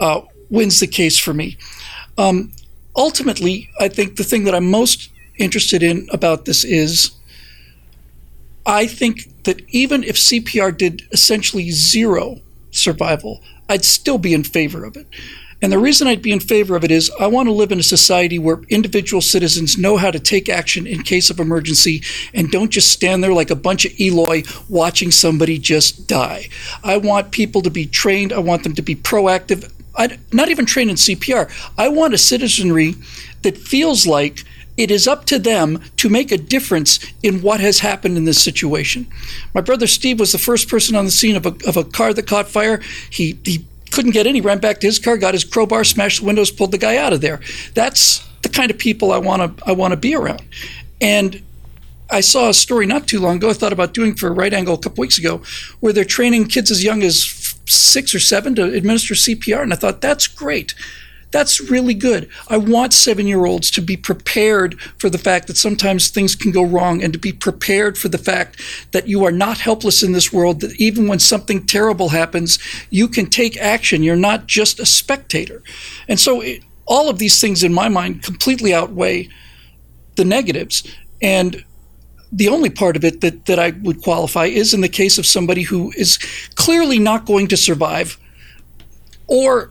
uh, 0.00 0.22
wins 0.50 0.80
the 0.80 0.86
case 0.86 1.18
for 1.18 1.34
me. 1.34 1.56
Um, 2.18 2.52
ultimately, 2.94 3.70
I 3.80 3.88
think 3.88 4.16
the 4.16 4.24
thing 4.24 4.44
that 4.44 4.54
I'm 4.54 4.70
most 4.70 5.10
interested 5.38 5.82
in 5.82 6.08
about 6.12 6.44
this 6.44 6.64
is 6.64 7.12
I 8.64 8.86
think 8.86 9.44
that 9.44 9.62
even 9.68 10.02
if 10.02 10.16
CPR 10.16 10.76
did 10.76 11.02
essentially 11.12 11.70
zero 11.70 12.40
survival, 12.70 13.42
I'd 13.68 13.84
still 13.84 14.18
be 14.18 14.34
in 14.34 14.44
favor 14.44 14.84
of 14.84 14.96
it. 14.96 15.06
And 15.62 15.72
the 15.72 15.78
reason 15.78 16.06
I'd 16.06 16.20
be 16.20 16.32
in 16.32 16.40
favor 16.40 16.76
of 16.76 16.84
it 16.84 16.90
is 16.90 17.10
I 17.18 17.26
want 17.28 17.48
to 17.48 17.52
live 17.52 17.72
in 17.72 17.80
a 17.80 17.84
society 17.84 18.38
where 18.38 18.60
individual 18.68 19.22
citizens 19.22 19.78
know 19.78 19.96
how 19.96 20.10
to 20.10 20.18
take 20.18 20.50
action 20.50 20.86
in 20.86 21.02
case 21.02 21.30
of 21.30 21.40
emergency 21.40 22.02
and 22.34 22.50
don't 22.50 22.70
just 22.70 22.90
stand 22.90 23.24
there 23.24 23.32
like 23.32 23.50
a 23.50 23.56
bunch 23.56 23.86
of 23.86 23.92
Eloi 23.98 24.42
watching 24.68 25.10
somebody 25.10 25.58
just 25.58 26.06
die. 26.06 26.48
I 26.84 26.98
want 26.98 27.30
people 27.30 27.62
to 27.62 27.70
be 27.70 27.86
trained, 27.86 28.34
I 28.34 28.38
want 28.38 28.64
them 28.64 28.74
to 28.74 28.82
be 28.82 28.94
proactive. 28.94 29.72
I, 29.96 30.18
not 30.32 30.48
even 30.48 30.66
trained 30.66 30.90
in 30.90 30.96
CPR. 30.96 31.50
I 31.78 31.88
want 31.88 32.14
a 32.14 32.18
citizenry 32.18 32.94
that 33.42 33.56
feels 33.56 34.06
like 34.06 34.44
it 34.76 34.90
is 34.90 35.08
up 35.08 35.24
to 35.26 35.38
them 35.38 35.82
to 35.96 36.08
make 36.08 36.30
a 36.30 36.36
difference 36.36 37.00
in 37.22 37.40
what 37.40 37.60
has 37.60 37.78
happened 37.78 38.16
in 38.16 38.24
this 38.24 38.42
situation. 38.42 39.06
My 39.54 39.60
brother 39.60 39.86
Steve 39.86 40.20
was 40.20 40.32
the 40.32 40.38
first 40.38 40.68
person 40.68 40.94
on 40.94 41.06
the 41.06 41.10
scene 41.10 41.36
of 41.36 41.46
a, 41.46 41.54
of 41.66 41.76
a 41.76 41.84
car 41.84 42.12
that 42.12 42.26
caught 42.26 42.48
fire. 42.48 42.80
He, 43.10 43.38
he 43.44 43.64
couldn't 43.90 44.10
get 44.10 44.26
in. 44.26 44.34
He 44.34 44.40
ran 44.40 44.58
back 44.58 44.80
to 44.80 44.86
his 44.86 44.98
car, 44.98 45.16
got 45.16 45.32
his 45.34 45.44
crowbar, 45.44 45.84
smashed 45.84 46.20
the 46.20 46.26
windows, 46.26 46.50
pulled 46.50 46.72
the 46.72 46.78
guy 46.78 46.98
out 46.98 47.12
of 47.12 47.22
there. 47.22 47.40
That's 47.74 48.26
the 48.42 48.48
kind 48.50 48.70
of 48.70 48.78
people 48.78 49.12
I 49.12 49.18
want 49.18 49.58
to 49.58 49.64
I 49.66 49.72
want 49.72 49.92
to 49.92 49.96
be 49.96 50.14
around. 50.14 50.42
And 51.00 51.42
I 52.10 52.20
saw 52.20 52.48
a 52.48 52.54
story 52.54 52.86
not 52.86 53.08
too 53.08 53.18
long 53.18 53.36
ago. 53.36 53.50
I 53.50 53.52
thought 53.52 53.72
about 53.72 53.94
doing 53.94 54.14
for 54.14 54.32
Right 54.32 54.52
Angle 54.52 54.74
a 54.74 54.78
couple 54.78 55.00
weeks 55.00 55.18
ago, 55.18 55.42
where 55.80 55.92
they're 55.92 56.04
training 56.04 56.46
kids 56.46 56.70
as 56.70 56.84
young 56.84 57.02
as 57.02 57.24
six 57.66 58.14
or 58.14 58.20
seven 58.20 58.54
to 58.56 58.64
administer 58.64 59.14
CPR, 59.14 59.62
and 59.62 59.72
I 59.72 59.76
thought 59.76 60.00
that's 60.00 60.26
great. 60.26 60.74
That's 61.32 61.60
really 61.60 61.94
good. 61.94 62.30
I 62.48 62.56
want 62.56 62.94
seven 62.94 63.26
year 63.26 63.44
olds 63.44 63.70
to 63.72 63.82
be 63.82 63.96
prepared 63.96 64.80
for 64.98 65.10
the 65.10 65.18
fact 65.18 65.48
that 65.48 65.56
sometimes 65.56 66.08
things 66.08 66.34
can 66.34 66.52
go 66.52 66.64
wrong 66.64 67.02
and 67.02 67.12
to 67.12 67.18
be 67.18 67.32
prepared 67.32 67.98
for 67.98 68.08
the 68.08 68.18
fact 68.18 68.62
that 68.92 69.08
you 69.08 69.24
are 69.24 69.32
not 69.32 69.58
helpless 69.58 70.02
in 70.02 70.12
this 70.12 70.32
world, 70.32 70.60
that 70.60 70.80
even 70.80 71.08
when 71.08 71.18
something 71.18 71.66
terrible 71.66 72.10
happens, 72.10 72.58
you 72.90 73.08
can 73.08 73.26
take 73.26 73.56
action. 73.58 74.02
You're 74.02 74.16
not 74.16 74.46
just 74.46 74.80
a 74.80 74.86
spectator. 74.86 75.62
And 76.08 76.18
so 76.18 76.40
it, 76.40 76.62
all 76.86 77.10
of 77.10 77.18
these 77.18 77.40
things 77.40 77.64
in 77.64 77.74
my 77.74 77.88
mind 77.88 78.22
completely 78.22 78.72
outweigh 78.72 79.28
the 80.14 80.24
negatives. 80.24 80.84
And 81.20 81.64
the 82.32 82.48
only 82.48 82.70
part 82.70 82.96
of 82.96 83.04
it 83.04 83.20
that, 83.20 83.46
that 83.46 83.58
I 83.58 83.70
would 83.82 84.02
qualify 84.02 84.46
is 84.46 84.74
in 84.74 84.80
the 84.80 84.88
case 84.88 85.18
of 85.18 85.26
somebody 85.26 85.62
who 85.62 85.92
is 85.96 86.18
clearly 86.56 86.98
not 86.98 87.24
going 87.24 87.46
to 87.48 87.56
survive 87.56 88.18
or 89.26 89.70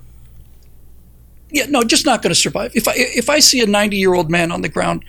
yeah, 1.51 1.65
no, 1.69 1.83
just 1.83 2.05
not 2.05 2.21
going 2.21 2.31
to 2.31 2.39
survive. 2.39 2.75
If 2.75 2.87
I 2.87 2.93
if 2.95 3.29
I 3.29 3.39
see 3.39 3.61
a 3.61 3.65
90 3.65 3.95
year 3.95 4.13
old 4.13 4.29
man 4.29 4.51
on 4.51 4.61
the 4.61 4.69
ground, 4.69 5.05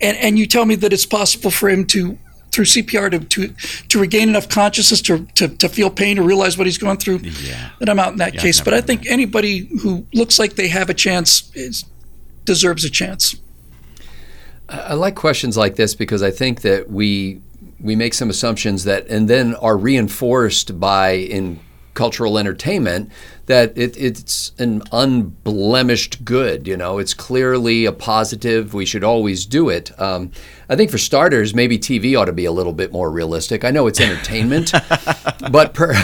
and 0.00 0.16
and 0.16 0.38
you 0.38 0.46
tell 0.46 0.64
me 0.64 0.76
that 0.76 0.92
it's 0.92 1.04
possible 1.04 1.50
for 1.50 1.68
him 1.68 1.84
to 1.88 2.18
through 2.52 2.64
CPR 2.64 3.10
to 3.10 3.18
to, 3.20 3.54
to 3.88 4.00
regain 4.00 4.30
enough 4.30 4.48
consciousness 4.48 5.02
to, 5.02 5.26
to, 5.34 5.48
to 5.48 5.68
feel 5.68 5.90
pain 5.90 6.18
or 6.18 6.22
realize 6.22 6.56
what 6.56 6.66
he's 6.66 6.78
going 6.78 6.96
through, 6.96 7.18
yeah. 7.18 7.70
then 7.80 7.90
I'm 7.90 7.98
out 7.98 8.12
in 8.12 8.18
that 8.18 8.34
yeah, 8.34 8.40
case. 8.40 8.62
But 8.62 8.72
I 8.72 8.80
think 8.80 9.02
that. 9.02 9.10
anybody 9.10 9.68
who 9.82 10.06
looks 10.14 10.38
like 10.38 10.54
they 10.54 10.68
have 10.68 10.88
a 10.88 10.94
chance 10.94 11.54
is, 11.54 11.84
deserves 12.44 12.82
a 12.84 12.90
chance. 12.90 13.36
I 14.68 14.94
like 14.94 15.14
questions 15.14 15.56
like 15.56 15.76
this 15.76 15.94
because 15.94 16.22
I 16.22 16.30
think 16.30 16.62
that 16.62 16.90
we 16.90 17.40
we 17.78 17.94
make 17.94 18.14
some 18.14 18.30
assumptions 18.30 18.84
that 18.84 19.06
and 19.08 19.28
then 19.28 19.54
are 19.56 19.76
reinforced 19.76 20.80
by 20.80 21.10
in 21.12 21.60
cultural 21.94 22.38
entertainment 22.38 23.10
that 23.46 23.76
it, 23.76 23.96
it's 23.96 24.52
an 24.58 24.82
unblemished 24.92 26.24
good. 26.24 26.68
You 26.68 26.76
know, 26.76 26.98
it's 26.98 27.14
clearly 27.14 27.84
a 27.84 27.92
positive. 27.92 28.74
We 28.74 28.84
should 28.84 29.04
always 29.04 29.46
do 29.46 29.68
it. 29.68 29.98
Um, 30.00 30.30
I 30.68 30.76
think 30.76 30.90
for 30.90 30.98
starters, 30.98 31.54
maybe 31.54 31.78
TV 31.78 32.18
ought 32.18 32.26
to 32.26 32.32
be 32.32 32.44
a 32.44 32.52
little 32.52 32.72
bit 32.72 32.92
more 32.92 33.10
realistic. 33.10 33.64
I 33.64 33.70
know 33.70 33.86
it's 33.86 34.00
entertainment, 34.00 34.72
but 35.50 35.74
per, 35.74 35.94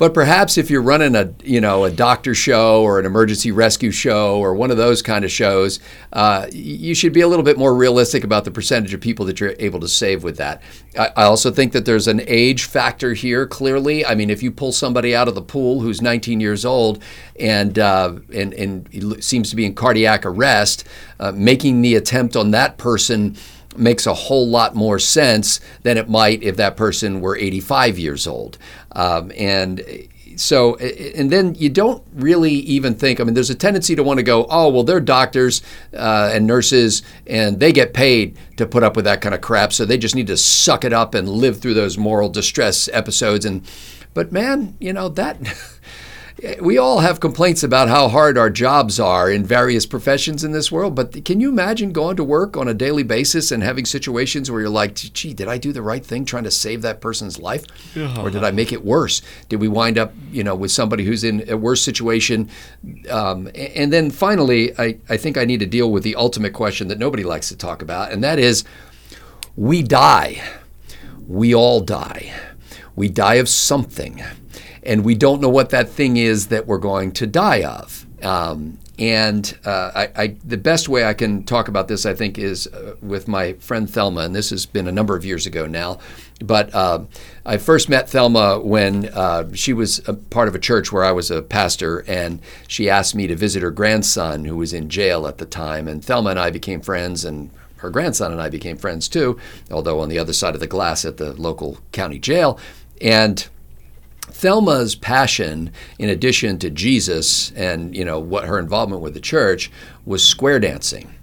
but 0.00 0.14
perhaps 0.14 0.56
if 0.56 0.70
you're 0.70 0.80
running 0.80 1.14
a 1.14 1.30
you 1.44 1.60
know 1.60 1.84
a 1.84 1.90
doctor 1.90 2.34
show 2.34 2.82
or 2.82 2.98
an 2.98 3.04
emergency 3.04 3.52
rescue 3.52 3.90
show 3.90 4.38
or 4.38 4.54
one 4.54 4.70
of 4.70 4.78
those 4.78 5.02
kind 5.02 5.26
of 5.26 5.30
shows, 5.30 5.78
uh, 6.14 6.46
you 6.50 6.94
should 6.94 7.12
be 7.12 7.20
a 7.20 7.28
little 7.28 7.44
bit 7.44 7.58
more 7.58 7.74
realistic 7.74 8.24
about 8.24 8.46
the 8.46 8.50
percentage 8.50 8.94
of 8.94 9.00
people 9.02 9.26
that 9.26 9.38
you're 9.40 9.54
able 9.58 9.78
to 9.78 9.86
save 9.86 10.24
with 10.24 10.38
that. 10.38 10.62
I, 10.98 11.10
I 11.16 11.24
also 11.24 11.50
think 11.50 11.74
that 11.74 11.84
there's 11.84 12.08
an 12.08 12.22
age 12.26 12.64
factor 12.64 13.12
here. 13.12 13.46
Clearly, 13.46 14.06
I 14.06 14.14
mean, 14.14 14.30
if 14.30 14.42
you 14.42 14.50
pull 14.50 14.72
somebody 14.72 15.14
out 15.14 15.28
of 15.28 15.34
the 15.34 15.42
pool 15.42 15.82
who's 15.82 16.00
19 16.00 16.40
years 16.40 16.64
old 16.64 17.02
and 17.38 17.78
uh, 17.78 18.14
and 18.34 18.54
and 18.54 19.22
seems 19.22 19.50
to 19.50 19.56
be 19.56 19.66
in 19.66 19.74
cardiac 19.74 20.24
arrest, 20.24 20.88
uh, 21.18 21.32
making 21.32 21.82
the 21.82 21.94
attempt 21.94 22.36
on 22.36 22.52
that 22.52 22.78
person 22.78 23.36
makes 23.76 24.06
a 24.06 24.14
whole 24.14 24.48
lot 24.48 24.74
more 24.74 24.98
sense 24.98 25.60
than 25.82 25.96
it 25.96 26.08
might 26.08 26.42
if 26.42 26.56
that 26.56 26.76
person 26.76 27.20
were 27.20 27.36
85 27.36 27.98
years 27.98 28.26
old. 28.26 28.58
Um, 28.92 29.32
and 29.36 29.82
so, 30.36 30.76
and 30.76 31.30
then 31.30 31.54
you 31.54 31.68
don't 31.68 32.02
really 32.14 32.52
even 32.52 32.94
think, 32.94 33.20
I 33.20 33.24
mean, 33.24 33.34
there's 33.34 33.50
a 33.50 33.54
tendency 33.54 33.94
to 33.94 34.02
want 34.02 34.18
to 34.18 34.22
go, 34.22 34.46
oh, 34.48 34.70
well, 34.70 34.84
they're 34.84 35.00
doctors 35.00 35.62
uh, 35.94 36.30
and 36.32 36.46
nurses 36.46 37.02
and 37.26 37.60
they 37.60 37.72
get 37.72 37.92
paid 37.92 38.38
to 38.56 38.66
put 38.66 38.82
up 38.82 38.96
with 38.96 39.04
that 39.04 39.20
kind 39.20 39.34
of 39.34 39.40
crap. 39.40 39.72
So 39.72 39.84
they 39.84 39.98
just 39.98 40.14
need 40.14 40.28
to 40.28 40.36
suck 40.36 40.84
it 40.84 40.92
up 40.92 41.14
and 41.14 41.28
live 41.28 41.60
through 41.60 41.74
those 41.74 41.98
moral 41.98 42.28
distress 42.28 42.88
episodes. 42.92 43.44
And, 43.44 43.68
but 44.14 44.32
man, 44.32 44.76
you 44.80 44.92
know, 44.92 45.08
that. 45.10 45.36
we 46.60 46.78
all 46.78 47.00
have 47.00 47.20
complaints 47.20 47.62
about 47.62 47.88
how 47.88 48.08
hard 48.08 48.38
our 48.38 48.50
jobs 48.50 48.98
are 48.98 49.30
in 49.30 49.44
various 49.44 49.86
professions 49.86 50.42
in 50.44 50.52
this 50.52 50.72
world, 50.72 50.94
but 50.94 51.24
can 51.24 51.40
you 51.40 51.48
imagine 51.48 51.92
going 51.92 52.16
to 52.16 52.24
work 52.24 52.56
on 52.56 52.68
a 52.68 52.74
daily 52.74 53.02
basis 53.02 53.52
and 53.52 53.62
having 53.62 53.84
situations 53.84 54.50
where 54.50 54.60
you're 54.60 54.70
like, 54.70 54.94
gee, 54.94 55.34
did 55.34 55.48
I 55.48 55.58
do 55.58 55.72
the 55.72 55.82
right 55.82 56.04
thing 56.04 56.24
trying 56.24 56.44
to 56.44 56.50
save 56.50 56.82
that 56.82 57.00
person's 57.00 57.38
life? 57.38 57.64
Yeah. 57.94 58.20
Or 58.20 58.30
did 58.30 58.44
I 58.44 58.50
make 58.50 58.72
it 58.72 58.84
worse? 58.84 59.22
Did 59.48 59.60
we 59.60 59.68
wind 59.68 59.98
up, 59.98 60.12
you 60.30 60.42
know, 60.42 60.54
with 60.54 60.70
somebody 60.70 61.04
who's 61.04 61.24
in 61.24 61.48
a 61.48 61.56
worse 61.56 61.82
situation? 61.82 62.48
Um, 63.10 63.50
and 63.54 63.92
then 63.92 64.10
finally, 64.10 64.76
I, 64.78 64.98
I 65.08 65.16
think 65.16 65.36
I 65.36 65.44
need 65.44 65.60
to 65.60 65.66
deal 65.66 65.90
with 65.90 66.02
the 66.02 66.16
ultimate 66.16 66.52
question 66.52 66.88
that 66.88 66.98
nobody 66.98 67.24
likes 67.24 67.48
to 67.48 67.56
talk 67.56 67.82
about, 67.82 68.12
and 68.12 68.24
that 68.24 68.38
is 68.38 68.64
we 69.56 69.82
die. 69.82 70.42
We 71.26 71.54
all 71.54 71.80
die. 71.80 72.32
We 72.96 73.08
die 73.08 73.36
of 73.36 73.48
something 73.48 74.22
and 74.82 75.04
we 75.04 75.14
don't 75.14 75.40
know 75.40 75.48
what 75.48 75.70
that 75.70 75.88
thing 75.88 76.16
is 76.16 76.48
that 76.48 76.66
we're 76.66 76.78
going 76.78 77.12
to 77.12 77.26
die 77.26 77.62
of. 77.62 78.06
Um, 78.22 78.78
and 78.98 79.58
uh, 79.64 79.92
I, 79.94 80.22
I, 80.22 80.26
the 80.44 80.58
best 80.58 80.88
way 80.88 81.04
I 81.04 81.14
can 81.14 81.44
talk 81.44 81.68
about 81.68 81.88
this, 81.88 82.04
I 82.04 82.12
think, 82.12 82.38
is 82.38 82.66
uh, 82.66 82.96
with 83.00 83.28
my 83.28 83.54
friend 83.54 83.88
Thelma, 83.88 84.20
and 84.20 84.34
this 84.34 84.50
has 84.50 84.66
been 84.66 84.86
a 84.86 84.92
number 84.92 85.16
of 85.16 85.24
years 85.24 85.46
ago 85.46 85.66
now. 85.66 85.98
But 86.44 86.74
uh, 86.74 87.04
I 87.46 87.56
first 87.56 87.88
met 87.88 88.10
Thelma 88.10 88.60
when 88.60 89.06
uh, 89.06 89.54
she 89.54 89.72
was 89.72 90.06
a 90.06 90.12
part 90.12 90.48
of 90.48 90.54
a 90.54 90.58
church 90.58 90.92
where 90.92 91.04
I 91.04 91.12
was 91.12 91.30
a 91.30 91.40
pastor, 91.40 92.04
and 92.06 92.40
she 92.68 92.90
asked 92.90 93.14
me 93.14 93.26
to 93.26 93.36
visit 93.36 93.62
her 93.62 93.70
grandson, 93.70 94.44
who 94.44 94.56
was 94.58 94.74
in 94.74 94.90
jail 94.90 95.26
at 95.26 95.38
the 95.38 95.46
time. 95.46 95.88
And 95.88 96.04
Thelma 96.04 96.30
and 96.30 96.38
I 96.38 96.50
became 96.50 96.82
friends, 96.82 97.24
and 97.24 97.50
her 97.76 97.88
grandson 97.88 98.32
and 98.32 98.42
I 98.42 98.50
became 98.50 98.76
friends 98.76 99.08
too, 99.08 99.38
although 99.70 100.00
on 100.00 100.10
the 100.10 100.18
other 100.18 100.34
side 100.34 100.52
of 100.52 100.60
the 100.60 100.66
glass 100.66 101.06
at 101.06 101.16
the 101.16 101.32
local 101.32 101.78
county 101.92 102.18
jail. 102.18 102.58
And 103.00 103.48
Thelma's 104.32 104.94
passion, 104.94 105.72
in 105.98 106.08
addition 106.08 106.58
to 106.58 106.70
Jesus 106.70 107.50
and 107.52 107.94
you 107.94 108.04
know 108.04 108.18
what 108.18 108.44
her 108.44 108.58
involvement 108.58 109.02
with 109.02 109.14
the 109.14 109.20
church, 109.20 109.70
was 110.04 110.26
square 110.26 110.58
dancing. 110.58 111.14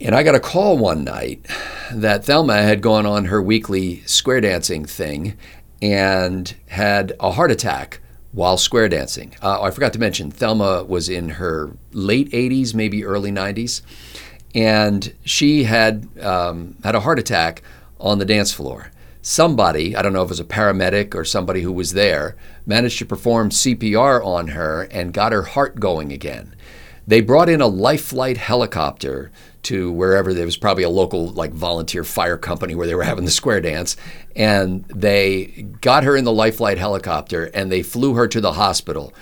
And 0.00 0.14
I 0.14 0.22
got 0.22 0.34
a 0.34 0.40
call 0.40 0.78
one 0.78 1.04
night 1.04 1.46
that 1.92 2.24
Thelma 2.24 2.62
had 2.62 2.82
gone 2.82 3.06
on 3.06 3.26
her 3.26 3.40
weekly 3.40 4.00
square 4.00 4.40
dancing 4.40 4.84
thing 4.84 5.36
and 5.80 6.54
had 6.68 7.12
a 7.20 7.32
heart 7.32 7.50
attack 7.50 8.00
while 8.32 8.56
square 8.56 8.88
dancing. 8.88 9.34
Uh, 9.42 9.60
I 9.60 9.70
forgot 9.70 9.92
to 9.92 9.98
mention, 9.98 10.30
Thelma 10.30 10.84
was 10.84 11.08
in 11.08 11.30
her 11.30 11.76
late 11.92 12.30
80s, 12.30 12.74
maybe 12.74 13.04
early 13.04 13.30
90s, 13.30 13.82
and 14.54 15.12
she 15.24 15.64
had 15.64 16.08
um, 16.20 16.76
had 16.82 16.94
a 16.94 17.00
heart 17.00 17.18
attack 17.18 17.62
on 18.00 18.18
the 18.18 18.24
dance 18.24 18.52
floor. 18.52 18.90
Somebody, 19.22 19.96
I 19.96 20.02
don't 20.02 20.12
know 20.12 20.22
if 20.22 20.26
it 20.26 20.30
was 20.30 20.40
a 20.40 20.44
paramedic 20.44 21.14
or 21.14 21.24
somebody 21.24 21.62
who 21.62 21.72
was 21.72 21.92
there, 21.92 22.36
managed 22.66 22.98
to 22.98 23.06
perform 23.06 23.50
CPR 23.50 24.24
on 24.24 24.48
her 24.48 24.82
and 24.90 25.14
got 25.14 25.32
her 25.32 25.42
heart 25.42 25.80
going 25.80 26.12
again. 26.12 26.54
They 27.06 27.20
brought 27.20 27.48
in 27.48 27.60
a 27.60 27.66
life 27.66 28.04
flight 28.04 28.36
helicopter 28.36 29.30
to 29.64 29.92
wherever 29.92 30.34
there 30.34 30.44
was 30.44 30.56
probably 30.56 30.82
a 30.82 30.90
local 30.90 31.28
like 31.28 31.52
volunteer 31.52 32.04
fire 32.04 32.36
company 32.36 32.74
where 32.74 32.86
they 32.86 32.94
were 32.94 33.04
having 33.04 33.24
the 33.24 33.30
square 33.30 33.60
dance 33.60 33.96
and 34.34 34.84
they 34.86 35.66
got 35.80 36.04
her 36.04 36.16
in 36.16 36.24
the 36.24 36.32
life 36.32 36.56
flight 36.56 36.78
helicopter 36.78 37.44
and 37.54 37.70
they 37.70 37.82
flew 37.82 38.14
her 38.14 38.26
to 38.26 38.40
the 38.40 38.54
hospital 38.54 39.12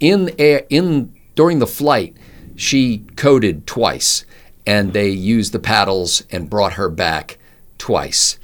in 0.00 0.34
air, 0.38 0.64
in 0.70 1.14
during 1.36 1.60
the 1.60 1.66
flight 1.66 2.16
she 2.56 2.98
coded 3.16 3.66
twice 3.66 4.24
and 4.66 4.92
they 4.92 5.08
used 5.08 5.52
the 5.52 5.58
paddles 5.58 6.24
and 6.30 6.50
brought 6.50 6.72
her 6.72 6.88
back 6.88 7.38
twice 7.78 8.38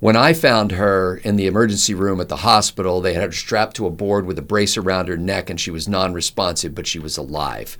when 0.00 0.16
I 0.16 0.32
found 0.32 0.72
her 0.72 1.16
in 1.18 1.36
the 1.36 1.46
emergency 1.46 1.94
room 1.94 2.20
at 2.20 2.28
the 2.28 2.36
hospital, 2.36 3.00
they 3.00 3.14
had 3.14 3.22
her 3.24 3.32
strapped 3.32 3.76
to 3.76 3.86
a 3.86 3.90
board 3.90 4.26
with 4.26 4.38
a 4.38 4.42
brace 4.42 4.76
around 4.76 5.08
her 5.08 5.16
neck, 5.16 5.48
and 5.48 5.60
she 5.60 5.70
was 5.70 5.88
non 5.88 6.12
responsive, 6.12 6.74
but 6.74 6.86
she 6.86 6.98
was 6.98 7.16
alive. 7.16 7.78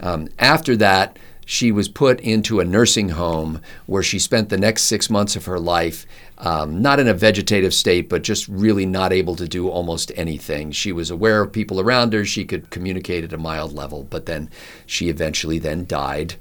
Um, 0.00 0.28
after 0.38 0.76
that, 0.76 1.18
she 1.48 1.70
was 1.70 1.88
put 1.88 2.20
into 2.20 2.58
a 2.58 2.64
nursing 2.64 3.10
home 3.10 3.62
where 3.86 4.02
she 4.02 4.18
spent 4.18 4.48
the 4.48 4.58
next 4.58 4.82
six 4.82 5.08
months 5.08 5.36
of 5.36 5.44
her 5.44 5.60
life, 5.60 6.04
um, 6.38 6.82
not 6.82 6.98
in 6.98 7.06
a 7.06 7.14
vegetative 7.14 7.72
state, 7.72 8.08
but 8.08 8.22
just 8.22 8.48
really 8.48 8.84
not 8.84 9.12
able 9.12 9.36
to 9.36 9.46
do 9.46 9.68
almost 9.68 10.10
anything. 10.16 10.72
She 10.72 10.90
was 10.90 11.08
aware 11.08 11.42
of 11.42 11.52
people 11.52 11.80
around 11.80 12.12
her. 12.12 12.24
She 12.24 12.44
could 12.44 12.70
communicate 12.70 13.22
at 13.22 13.32
a 13.32 13.38
mild 13.38 13.72
level, 13.72 14.02
but 14.02 14.26
then 14.26 14.50
she 14.86 15.08
eventually 15.08 15.60
then 15.60 15.86
died 15.86 16.34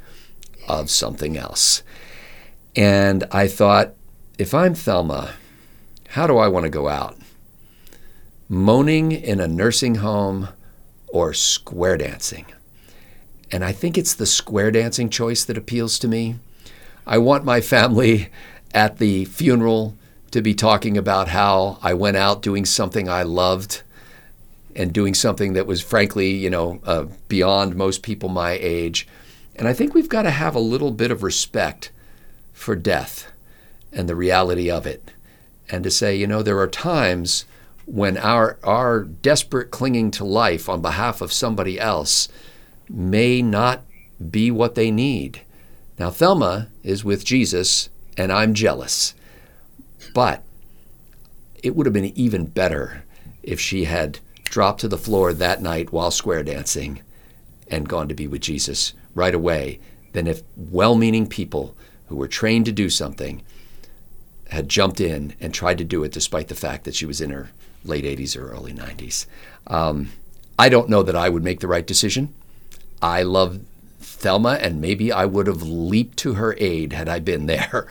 of 0.67 0.89
something 0.89 1.37
else. 1.37 1.83
And 2.75 3.25
I 3.31 3.47
thought, 3.47 3.93
if 4.37 4.53
I'm 4.53 4.75
Thelma, 4.75 5.35
how 6.09 6.27
do 6.27 6.37
I 6.37 6.49
want 6.49 6.65
to 6.65 6.69
go 6.69 6.89
out? 6.89 7.17
Moaning 8.49 9.11
in 9.11 9.39
a 9.39 9.47
nursing 9.47 9.95
home 9.95 10.49
or 11.07 11.33
square 11.33 11.97
dancing? 11.97 12.45
And 13.51 13.63
I 13.63 13.71
think 13.71 13.97
it's 13.97 14.13
the 14.13 14.25
square 14.25 14.71
dancing 14.71 15.09
choice 15.09 15.45
that 15.45 15.57
appeals 15.57 15.97
to 15.99 16.07
me. 16.07 16.35
I 17.07 17.17
want 17.17 17.45
my 17.45 17.61
family 17.61 18.29
at 18.73 18.97
the 18.97 19.25
funeral 19.25 19.95
to 20.31 20.41
be 20.41 20.53
talking 20.53 20.97
about 20.97 21.29
how 21.29 21.79
I 21.81 21.93
went 21.93 22.17
out 22.17 22.41
doing 22.41 22.65
something 22.65 23.07
I 23.07 23.23
loved 23.23 23.83
and 24.75 24.91
doing 24.91 25.13
something 25.13 25.53
that 25.53 25.67
was 25.67 25.81
frankly, 25.81 26.31
you 26.31 26.49
know, 26.49 26.81
uh, 26.83 27.05
beyond 27.29 27.77
most 27.77 28.03
people 28.03 28.27
my 28.27 28.57
age. 28.59 29.07
And 29.55 29.65
I 29.65 29.73
think 29.73 29.93
we've 29.93 30.09
got 30.09 30.23
to 30.23 30.31
have 30.31 30.55
a 30.55 30.59
little 30.59 30.91
bit 30.91 31.11
of 31.11 31.23
respect 31.23 31.91
for 32.51 32.75
death 32.75 33.31
and 33.95 34.07
the 34.07 34.15
reality 34.15 34.69
of 34.69 34.85
it. 34.85 35.11
And 35.69 35.83
to 35.83 35.89
say, 35.89 36.15
you 36.15 36.27
know, 36.27 36.43
there 36.43 36.59
are 36.59 36.67
times 36.67 37.45
when 37.85 38.17
our, 38.17 38.59
our 38.63 39.03
desperate 39.03 39.71
clinging 39.71 40.11
to 40.11 40.25
life 40.25 40.69
on 40.69 40.81
behalf 40.81 41.21
of 41.21 41.33
somebody 41.33 41.79
else 41.79 42.27
may 42.89 43.41
not 43.41 43.81
be 44.29 44.51
what 44.51 44.75
they 44.75 44.91
need. 44.91 45.41
Now, 45.97 46.09
Thelma 46.09 46.67
is 46.83 47.03
with 47.03 47.25
Jesus, 47.25 47.89
and 48.17 48.31
I'm 48.31 48.53
jealous. 48.53 49.15
But 50.13 50.43
it 51.63 51.75
would 51.75 51.85
have 51.85 51.93
been 51.93 52.17
even 52.17 52.45
better 52.45 53.03
if 53.41 53.59
she 53.59 53.85
had 53.85 54.19
dropped 54.43 54.81
to 54.81 54.87
the 54.87 54.97
floor 54.97 55.33
that 55.33 55.61
night 55.61 55.91
while 55.91 56.11
square 56.11 56.43
dancing 56.43 57.01
and 57.67 57.89
gone 57.89 58.07
to 58.07 58.13
be 58.13 58.27
with 58.27 58.41
Jesus 58.41 58.93
right 59.13 59.33
away 59.33 59.79
than 60.13 60.27
if 60.27 60.43
well 60.55 60.95
meaning 60.95 61.27
people 61.27 61.75
who 62.07 62.15
were 62.15 62.27
trained 62.27 62.65
to 62.65 62.71
do 62.71 62.89
something 62.89 63.41
had 64.55 64.69
jumped 64.69 64.99
in 64.99 65.35
and 65.39 65.53
tried 65.53 65.77
to 65.77 65.83
do 65.83 66.03
it 66.03 66.11
despite 66.11 66.47
the 66.47 66.55
fact 66.55 66.85
that 66.85 66.95
she 66.95 67.05
was 67.05 67.21
in 67.21 67.29
her 67.29 67.51
late 67.83 68.05
80s 68.05 68.35
or 68.35 68.49
early 68.51 68.73
90s. 68.73 69.27
Um, 69.67 70.11
I 70.57 70.69
don't 70.69 70.89
know 70.89 71.03
that 71.03 71.15
I 71.15 71.29
would 71.29 71.43
make 71.43 71.59
the 71.59 71.67
right 71.67 71.85
decision. 71.85 72.33
I 73.01 73.23
love 73.23 73.59
Thelma, 73.99 74.53
and 74.61 74.81
maybe 74.81 75.11
I 75.11 75.25
would 75.25 75.47
have 75.47 75.61
leaped 75.61 76.17
to 76.19 76.35
her 76.35 76.55
aid 76.57 76.93
had 76.93 77.09
I 77.09 77.19
been 77.19 77.45
there. 77.47 77.87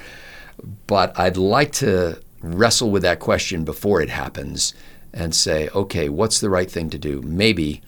But 0.87 1.17
I'd 1.19 1.37
like 1.37 1.73
to 1.75 2.21
wrestle 2.41 2.91
with 2.91 3.03
that 3.03 3.21
question 3.21 3.65
before 3.65 4.01
it 4.01 4.09
happens 4.09 4.75
and 5.13 5.35
say, 5.35 5.69
okay, 5.69 6.09
what's 6.09 6.41
the 6.41 6.51
right 6.51 6.71
thing 6.71 6.91
to 6.91 6.99
do? 6.99 7.21
Maybe 7.23 7.83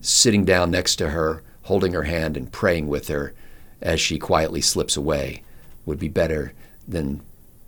sitting 0.00 0.44
down 0.44 0.70
next 0.70 0.96
to 0.96 1.10
her, 1.10 1.42
holding 1.62 1.92
her 1.92 2.04
hand, 2.04 2.36
and 2.36 2.50
praying 2.50 2.88
with 2.88 3.08
her 3.08 3.34
as 3.82 4.00
she 4.00 4.18
quietly 4.18 4.60
slips 4.60 4.96
away 4.96 5.42
would 5.84 5.98
be 5.98 6.08
better 6.08 6.52
than 6.86 7.20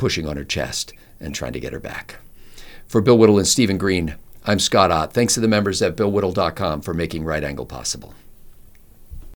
pushing 0.02 0.26
on 0.26 0.36
her 0.36 0.42
chest 0.42 0.92
and 1.20 1.32
trying 1.32 1.52
to 1.52 1.60
get 1.60 1.72
her 1.72 1.78
back. 1.78 2.16
For 2.88 3.00
Bill 3.00 3.16
Whittle 3.16 3.38
and 3.38 3.46
Stephen 3.46 3.78
Green, 3.78 4.16
I'm 4.44 4.58
Scott 4.58 4.90
Ott. 4.90 5.12
Thanks 5.12 5.34
to 5.34 5.40
the 5.40 5.46
members 5.46 5.80
at 5.80 5.96
BillWhittle.com 5.96 6.80
for 6.80 6.92
making 6.92 7.22
Right 7.22 7.44
Angle 7.44 7.66
possible. 7.66 8.12